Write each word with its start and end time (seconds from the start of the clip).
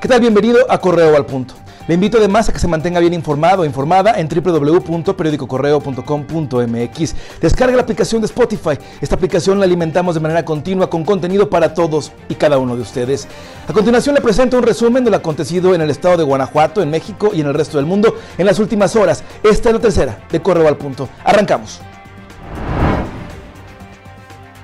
¿Qué 0.00 0.08
tal? 0.08 0.20
Bienvenido 0.22 0.60
a 0.70 0.78
Correo 0.78 1.14
al 1.14 1.26
Punto. 1.26 1.52
Le 1.86 1.92
invito 1.92 2.16
además 2.16 2.48
a 2.48 2.54
que 2.54 2.58
se 2.58 2.66
mantenga 2.66 3.00
bien 3.00 3.12
informado 3.12 3.60
o 3.60 3.66
informada 3.66 4.18
en 4.18 4.30
www.periodicocorreo.com.mx. 4.30 7.14
Descarga 7.38 7.76
la 7.76 7.82
aplicación 7.82 8.22
de 8.22 8.26
Spotify. 8.26 8.78
Esta 9.02 9.16
aplicación 9.16 9.58
la 9.58 9.66
alimentamos 9.66 10.14
de 10.14 10.22
manera 10.22 10.42
continua 10.42 10.88
con 10.88 11.04
contenido 11.04 11.50
para 11.50 11.74
todos 11.74 12.12
y 12.30 12.34
cada 12.36 12.56
uno 12.56 12.76
de 12.76 12.82
ustedes. 12.82 13.28
A 13.68 13.74
continuación 13.74 14.14
le 14.14 14.22
presento 14.22 14.56
un 14.56 14.62
resumen 14.62 15.04
de 15.04 15.10
lo 15.10 15.18
acontecido 15.18 15.74
en 15.74 15.82
el 15.82 15.90
estado 15.90 16.16
de 16.16 16.24
Guanajuato, 16.24 16.80
en 16.80 16.88
México 16.88 17.32
y 17.34 17.42
en 17.42 17.48
el 17.48 17.54
resto 17.54 17.76
del 17.76 17.84
mundo 17.84 18.16
en 18.38 18.46
las 18.46 18.58
últimas 18.58 18.96
horas. 18.96 19.22
Esta 19.42 19.68
es 19.68 19.74
la 19.74 19.82
tercera 19.82 20.18
de 20.30 20.40
Correo 20.40 20.66
al 20.66 20.78
Punto. 20.78 21.10
Arrancamos. 21.24 21.82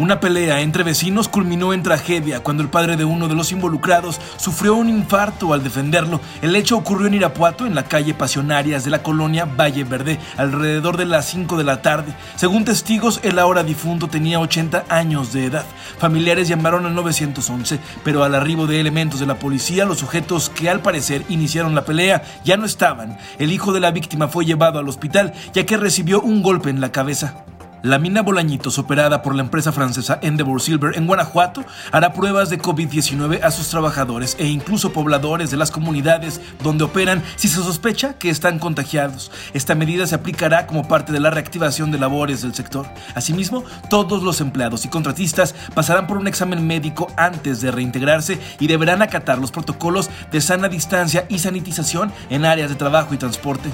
Una 0.00 0.18
pelea 0.18 0.62
entre 0.62 0.82
vecinos 0.82 1.28
culminó 1.28 1.74
en 1.74 1.82
tragedia 1.82 2.40
cuando 2.40 2.62
el 2.62 2.70
padre 2.70 2.96
de 2.96 3.04
uno 3.04 3.28
de 3.28 3.34
los 3.34 3.52
involucrados 3.52 4.18
sufrió 4.38 4.74
un 4.74 4.88
infarto 4.88 5.52
al 5.52 5.62
defenderlo. 5.62 6.22
El 6.40 6.56
hecho 6.56 6.78
ocurrió 6.78 7.06
en 7.06 7.12
Irapuato, 7.12 7.66
en 7.66 7.74
la 7.74 7.82
calle 7.82 8.14
Pasionarias 8.14 8.82
de 8.82 8.90
la 8.90 9.02
colonia 9.02 9.44
Valle 9.44 9.84
Verde, 9.84 10.18
alrededor 10.38 10.96
de 10.96 11.04
las 11.04 11.26
5 11.26 11.58
de 11.58 11.64
la 11.64 11.82
tarde. 11.82 12.14
Según 12.36 12.64
testigos, 12.64 13.20
el 13.24 13.38
ahora 13.38 13.62
difunto 13.62 14.08
tenía 14.08 14.40
80 14.40 14.86
años 14.88 15.34
de 15.34 15.44
edad. 15.44 15.66
Familiares 15.98 16.48
llamaron 16.48 16.86
al 16.86 16.94
911, 16.94 17.78
pero 18.02 18.24
al 18.24 18.34
arribo 18.34 18.66
de 18.66 18.80
elementos 18.80 19.20
de 19.20 19.26
la 19.26 19.38
policía, 19.38 19.84
los 19.84 19.98
sujetos 19.98 20.48
que 20.48 20.70
al 20.70 20.80
parecer 20.80 21.26
iniciaron 21.28 21.74
la 21.74 21.84
pelea 21.84 22.22
ya 22.42 22.56
no 22.56 22.64
estaban. 22.64 23.18
El 23.38 23.52
hijo 23.52 23.74
de 23.74 23.80
la 23.80 23.90
víctima 23.90 24.28
fue 24.28 24.46
llevado 24.46 24.78
al 24.78 24.88
hospital 24.88 25.34
ya 25.52 25.66
que 25.66 25.76
recibió 25.76 26.22
un 26.22 26.40
golpe 26.40 26.70
en 26.70 26.80
la 26.80 26.90
cabeza. 26.90 27.44
La 27.82 27.98
mina 27.98 28.20
Bolañitos, 28.20 28.78
operada 28.78 29.22
por 29.22 29.34
la 29.34 29.40
empresa 29.40 29.72
francesa 29.72 30.18
Endeavour 30.20 30.60
Silver 30.60 30.98
en 30.98 31.06
Guanajuato, 31.06 31.64
hará 31.92 32.12
pruebas 32.12 32.50
de 32.50 32.60
COVID-19 32.60 33.42
a 33.42 33.50
sus 33.50 33.70
trabajadores 33.70 34.36
e 34.38 34.46
incluso 34.48 34.92
pobladores 34.92 35.50
de 35.50 35.56
las 35.56 35.70
comunidades 35.70 36.42
donde 36.62 36.84
operan 36.84 37.22
si 37.36 37.48
se 37.48 37.56
sospecha 37.56 38.18
que 38.18 38.28
están 38.28 38.58
contagiados. 38.58 39.32
Esta 39.54 39.74
medida 39.74 40.06
se 40.06 40.14
aplicará 40.14 40.66
como 40.66 40.86
parte 40.86 41.10
de 41.10 41.20
la 41.20 41.30
reactivación 41.30 41.90
de 41.90 41.98
labores 41.98 42.42
del 42.42 42.54
sector. 42.54 42.86
Asimismo, 43.14 43.64
todos 43.88 44.22
los 44.22 44.42
empleados 44.42 44.84
y 44.84 44.88
contratistas 44.88 45.54
pasarán 45.74 46.06
por 46.06 46.18
un 46.18 46.26
examen 46.26 46.66
médico 46.66 47.10
antes 47.16 47.62
de 47.62 47.70
reintegrarse 47.70 48.38
y 48.58 48.66
deberán 48.66 49.00
acatar 49.00 49.38
los 49.38 49.52
protocolos 49.52 50.10
de 50.30 50.42
sana 50.42 50.68
distancia 50.68 51.24
y 51.30 51.38
sanitización 51.38 52.12
en 52.28 52.44
áreas 52.44 52.68
de 52.68 52.76
trabajo 52.76 53.14
y 53.14 53.16
transporte. 53.16 53.70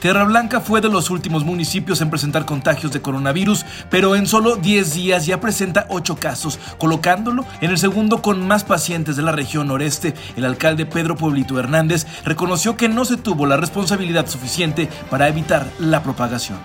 Tierra 0.00 0.22
Blanca 0.22 0.60
fue 0.60 0.80
de 0.80 0.88
los 0.88 1.10
últimos 1.10 1.44
municipios 1.44 2.00
en 2.00 2.10
presentar 2.10 2.44
contagios 2.44 2.92
de 2.92 3.02
coronavirus, 3.02 3.66
pero 3.90 4.14
en 4.14 4.28
solo 4.28 4.54
10 4.54 4.94
días 4.94 5.26
ya 5.26 5.40
presenta 5.40 5.86
8 5.88 6.16
casos, 6.16 6.60
colocándolo 6.78 7.44
en 7.60 7.70
el 7.70 7.78
segundo 7.78 8.22
con 8.22 8.46
más 8.46 8.62
pacientes 8.62 9.16
de 9.16 9.22
la 9.22 9.32
región 9.32 9.66
noreste. 9.66 10.14
El 10.36 10.44
alcalde 10.44 10.86
Pedro 10.86 11.16
Pueblito 11.16 11.58
Hernández 11.58 12.06
reconoció 12.24 12.76
que 12.76 12.88
no 12.88 13.04
se 13.04 13.16
tuvo 13.16 13.46
la 13.46 13.56
responsabilidad 13.56 14.28
suficiente 14.28 14.88
para 15.10 15.26
evitar 15.26 15.66
la 15.80 16.02
propagación. 16.02 16.58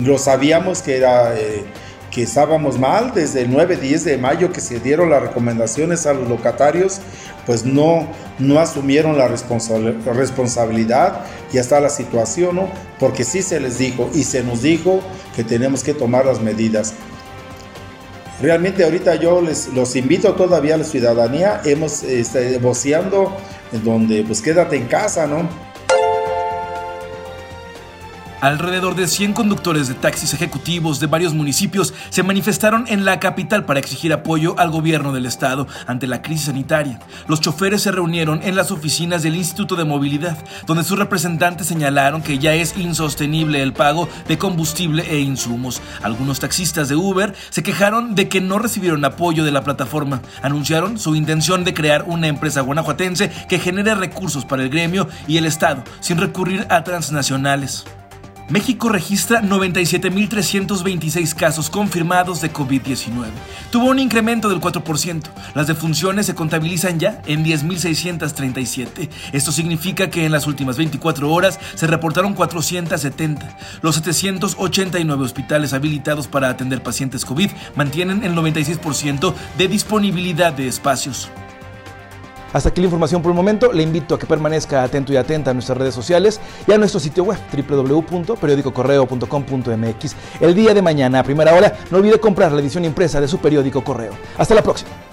Lo 0.00 0.18
sabíamos 0.18 0.82
que 0.82 0.96
era... 0.96 1.36
Eh, 1.38 1.64
que 2.12 2.22
estábamos 2.22 2.78
mal 2.78 3.12
desde 3.14 3.40
el 3.40 3.50
9-10 3.50 4.02
de 4.02 4.18
mayo 4.18 4.52
que 4.52 4.60
se 4.60 4.78
dieron 4.78 5.08
las 5.10 5.22
recomendaciones 5.22 6.06
a 6.06 6.12
los 6.12 6.28
locatarios, 6.28 7.00
pues 7.46 7.64
no, 7.64 8.06
no 8.38 8.60
asumieron 8.60 9.16
la 9.16 9.28
responsabilidad 9.28 11.22
y 11.52 11.58
hasta 11.58 11.80
la 11.80 11.88
situación, 11.88 12.56
¿no? 12.56 12.68
porque 13.00 13.24
sí 13.24 13.42
se 13.42 13.58
les 13.58 13.78
dijo 13.78 14.10
y 14.14 14.24
se 14.24 14.44
nos 14.44 14.62
dijo 14.62 15.00
que 15.34 15.42
tenemos 15.42 15.82
que 15.82 15.94
tomar 15.94 16.26
las 16.26 16.40
medidas. 16.40 16.92
Realmente 18.42 18.84
ahorita 18.84 19.14
yo 19.14 19.40
les 19.40 19.68
los 19.68 19.96
invito 19.96 20.34
todavía 20.34 20.74
a 20.74 20.78
la 20.78 20.84
ciudadanía, 20.84 21.62
hemos 21.64 22.02
este, 22.02 22.58
voceando 22.58 23.34
donde 23.84 24.22
pues 24.24 24.42
quédate 24.42 24.76
en 24.76 24.86
casa, 24.86 25.26
¿no? 25.26 25.71
Alrededor 28.42 28.96
de 28.96 29.06
100 29.06 29.34
conductores 29.34 29.86
de 29.86 29.94
taxis 29.94 30.34
ejecutivos 30.34 30.98
de 30.98 31.06
varios 31.06 31.32
municipios 31.32 31.94
se 32.10 32.24
manifestaron 32.24 32.86
en 32.88 33.04
la 33.04 33.20
capital 33.20 33.64
para 33.64 33.78
exigir 33.78 34.12
apoyo 34.12 34.58
al 34.58 34.72
gobierno 34.72 35.12
del 35.12 35.26
estado 35.26 35.68
ante 35.86 36.08
la 36.08 36.22
crisis 36.22 36.46
sanitaria. 36.46 36.98
Los 37.28 37.40
choferes 37.40 37.82
se 37.82 37.92
reunieron 37.92 38.42
en 38.42 38.56
las 38.56 38.72
oficinas 38.72 39.22
del 39.22 39.36
Instituto 39.36 39.76
de 39.76 39.84
Movilidad, 39.84 40.36
donde 40.66 40.82
sus 40.82 40.98
representantes 40.98 41.68
señalaron 41.68 42.20
que 42.20 42.40
ya 42.40 42.52
es 42.52 42.76
insostenible 42.76 43.62
el 43.62 43.74
pago 43.74 44.08
de 44.26 44.38
combustible 44.38 45.04
e 45.08 45.20
insumos. 45.20 45.80
Algunos 46.02 46.40
taxistas 46.40 46.88
de 46.88 46.96
Uber 46.96 47.36
se 47.50 47.62
quejaron 47.62 48.16
de 48.16 48.28
que 48.28 48.40
no 48.40 48.58
recibieron 48.58 49.04
apoyo 49.04 49.44
de 49.44 49.52
la 49.52 49.62
plataforma. 49.62 50.20
Anunciaron 50.42 50.98
su 50.98 51.14
intención 51.14 51.62
de 51.62 51.74
crear 51.74 52.06
una 52.08 52.26
empresa 52.26 52.62
guanajuatense 52.62 53.30
que 53.48 53.60
genere 53.60 53.94
recursos 53.94 54.44
para 54.44 54.64
el 54.64 54.68
gremio 54.68 55.06
y 55.28 55.36
el 55.36 55.46
estado, 55.46 55.84
sin 56.00 56.18
recurrir 56.18 56.66
a 56.70 56.82
transnacionales. 56.82 57.84
México 58.48 58.88
registra 58.88 59.42
97.326 59.42 61.34
casos 61.34 61.70
confirmados 61.70 62.40
de 62.40 62.52
COVID-19. 62.52 63.26
Tuvo 63.70 63.86
un 63.86 63.98
incremento 63.98 64.48
del 64.48 64.60
4%. 64.60 65.22
Las 65.54 65.66
defunciones 65.66 66.26
se 66.26 66.34
contabilizan 66.34 66.98
ya 66.98 67.22
en 67.26 67.44
10.637. 67.44 69.08
Esto 69.32 69.52
significa 69.52 70.10
que 70.10 70.26
en 70.26 70.32
las 70.32 70.46
últimas 70.46 70.76
24 70.76 71.30
horas 71.30 71.58
se 71.74 71.86
reportaron 71.86 72.34
470. 72.34 73.56
Los 73.80 73.96
789 73.96 75.24
hospitales 75.24 75.72
habilitados 75.72 76.26
para 76.28 76.48
atender 76.48 76.82
pacientes 76.82 77.24
COVID 77.24 77.50
mantienen 77.74 78.24
el 78.24 78.34
96% 78.34 79.34
de 79.56 79.68
disponibilidad 79.68 80.52
de 80.52 80.68
espacios. 80.68 81.30
Hasta 82.52 82.70
aquí 82.70 82.80
la 82.80 82.86
información 82.86 83.22
por 83.22 83.30
el 83.30 83.36
momento. 83.36 83.72
Le 83.72 83.82
invito 83.82 84.14
a 84.14 84.18
que 84.18 84.26
permanezca 84.26 84.82
atento 84.82 85.12
y 85.12 85.16
atenta 85.16 85.50
a 85.50 85.54
nuestras 85.54 85.78
redes 85.78 85.94
sociales 85.94 86.40
y 86.66 86.72
a 86.72 86.78
nuestro 86.78 86.98
sitio 87.00 87.24
web 87.24 87.38
www.periodicocorreo.com.mx. 87.52 90.16
El 90.40 90.54
día 90.54 90.72
de 90.74 90.82
mañana, 90.82 91.20
a 91.20 91.22
primera 91.22 91.54
hora, 91.54 91.72
no 91.90 91.98
olvide 91.98 92.20
comprar 92.20 92.52
la 92.52 92.60
edición 92.60 92.84
impresa 92.84 93.20
de 93.20 93.28
su 93.28 93.38
periódico 93.38 93.84
Correo. 93.84 94.12
Hasta 94.38 94.54
la 94.54 94.62
próxima. 94.62 95.11